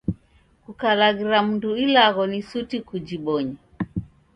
Kukalaghira 0.63 1.39
mndu 1.47 1.69
ilagho 1.85 2.23
ni 2.31 2.39
suti 2.49 2.77
kujibonye. 2.87 3.57